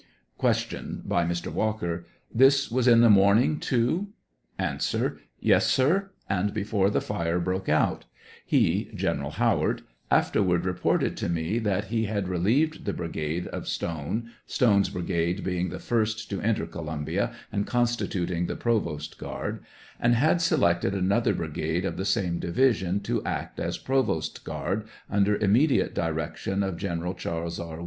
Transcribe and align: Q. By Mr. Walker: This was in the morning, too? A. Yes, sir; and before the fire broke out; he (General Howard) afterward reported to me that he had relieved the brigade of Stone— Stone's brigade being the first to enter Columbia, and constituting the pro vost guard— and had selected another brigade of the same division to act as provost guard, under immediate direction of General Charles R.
Q. 0.39 0.47
By 1.05 1.25
Mr. 1.25 1.53
Walker: 1.53 2.07
This 2.33 2.71
was 2.71 2.87
in 2.87 3.01
the 3.01 3.09
morning, 3.11 3.59
too? 3.59 4.07
A. 4.57 4.79
Yes, 5.39 5.67
sir; 5.67 6.09
and 6.27 6.51
before 6.55 6.89
the 6.89 6.99
fire 7.01 7.37
broke 7.39 7.69
out; 7.69 8.05
he 8.43 8.89
(General 8.95 9.29
Howard) 9.29 9.83
afterward 10.09 10.65
reported 10.65 11.15
to 11.17 11.29
me 11.29 11.59
that 11.59 11.89
he 11.93 12.05
had 12.05 12.27
relieved 12.27 12.85
the 12.85 12.93
brigade 12.93 13.45
of 13.49 13.67
Stone— 13.67 14.31
Stone's 14.47 14.89
brigade 14.89 15.43
being 15.43 15.69
the 15.69 15.77
first 15.77 16.31
to 16.31 16.41
enter 16.41 16.65
Columbia, 16.65 17.35
and 17.51 17.67
constituting 17.67 18.47
the 18.47 18.55
pro 18.55 18.81
vost 18.81 19.19
guard— 19.19 19.63
and 19.99 20.15
had 20.15 20.41
selected 20.41 20.95
another 20.95 21.35
brigade 21.35 21.85
of 21.85 21.97
the 21.97 22.05
same 22.05 22.39
division 22.39 23.01
to 23.01 23.23
act 23.23 23.59
as 23.59 23.77
provost 23.77 24.43
guard, 24.43 24.87
under 25.11 25.35
immediate 25.37 25.93
direction 25.93 26.63
of 26.63 26.77
General 26.77 27.13
Charles 27.13 27.59
R. 27.59 27.79